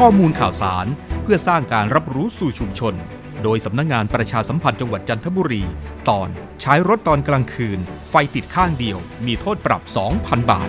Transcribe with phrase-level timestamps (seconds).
[0.00, 0.86] ข้อมูลข่าวสาร
[1.22, 2.94] เพื่อสร้างการรับรู้สู่ชุมชน
[3.42, 5.64] โดยสำนักงงานประชาสัมพันธ์จังหวัดจันทบุรี
[6.08, 6.28] ตอน
[6.60, 7.78] ใช้รถตอนกลางคืน
[8.10, 9.82] ไฟติดข้างเดียว มีโทษปรับ
[10.16, 10.68] 2,000 บาท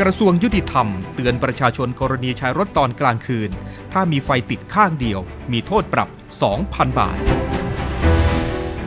[0.00, 3.50] กระทรวงยุติธรรม เตือนประชาชนกรณีใช้รถตอนกลางคืน
[3.92, 5.20] ถ้ามีไฟติดข้างเดียว
[5.52, 6.08] มีโทษปรับ
[6.54, 7.18] 2,000 บาท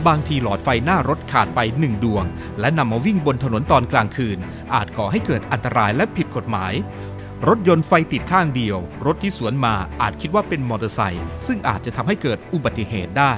[0.06, 2.24] บางทีหลอดไฟหน้ารถขาดไปหนึ่งดวง
[2.60, 4.38] และนำมาวิ่งบนถนนตอนกลางคืน
[4.74, 6.74] อาจก่อให้เกิดอันตรายและผิดกฎหมาย
[7.48, 13.34] รถยนต์ไฟติดข้างเดียว รถที่สวนมาอาจคิดว่าเป็นมอเตอร์ไซค์ซึ่งอาจจะทำให้เกิดอุบัติเหตุได้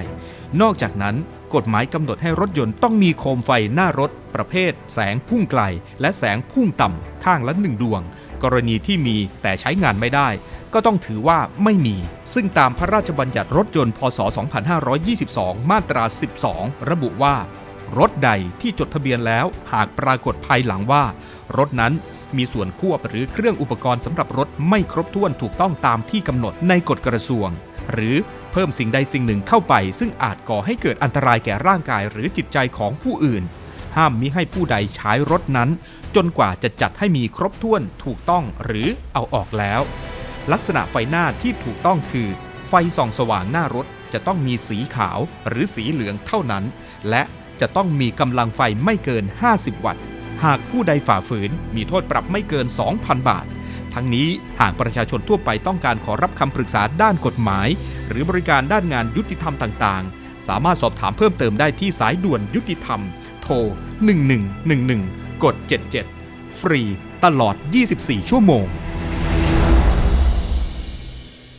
[0.60, 1.16] นอกจากนั้น
[1.54, 5.62] กฎหมายกำหนดให้รถยนต์ต้องมีโคมไฟหน้ารถ ประเภท แสงพุ่งไกล
[6.00, 8.00] และแสงพุ่งต่ำข้างละหนึ่งดวง
[8.42, 10.28] กรณีที่มีแต่ใช้งานไม่ได้
[10.74, 11.96] ก็ต้องถือว่าไม่มี
[12.34, 14.18] ซึ่งตามพระราชบัญญัติรถยนต์พศ
[14.94, 16.04] 2522 มาตรา
[16.46, 17.36] 12 ระบุว่า
[17.98, 18.30] รถใด
[18.60, 21.04] ที่จดทะเบียนแล้วหากปรากฏภายหลังว่า
[21.58, 21.92] รถนั้น
[22.38, 27.48] มีส่วนควบหรือเครื่องอุปกรณ์สำหรับรถไม่ครบถ้วนถูกต้องตามที่กำหนดในกฎกระทรวง
[27.92, 28.16] หรือ
[28.52, 33.42] เพิ่มสิ่งใดสิ่งหนึ่งเข้าไป ซึ่งอาจก่อให้เกิดอันตรายแก่ร่างกายหรือจิตใจของผู้อื่น
[33.96, 35.70] ห้ามมิให้ผู้ใดใช้รถนั้น
[36.16, 39.80] จนกว่าจะจัดให้มีครบถ้วนถูกต้องหรือเอาออกแล้ว
[40.52, 42.28] ลักษณะไฟหน้าที่ถูกต้องคือ
[42.68, 46.64] ไฟส่องสว่างหน้ารถจะต้องมีสีขาวหรือสีเหลืองเท่านั้น
[47.10, 47.22] และ
[47.60, 49.24] จะต้องมีกำลังไฟไม่เกิน
[49.54, 50.02] 50 วัตต์
[50.44, 53.46] หากผู้ใดฝ่าฝืนมีโทษปรับไม่เกิน 2,000 บาท
[53.94, 54.28] ทั้งนี้
[54.60, 57.68] หากประชาชนทั่วไปต้องการขอรับคำปรึกษาด้านกฎหมาย
[58.08, 63.00] หรือบริการด้านงานยุติธรรมต่างๆ สามารถสอบถามเพิ่มเติมได้ที่สายด่วนยุติธรรม
[63.42, 63.54] โทร
[64.70, 65.54] 1111 กด
[66.08, 66.82] 77 ฟรี
[67.24, 67.54] ตลอด
[67.92, 68.66] 24 ชั่วโมง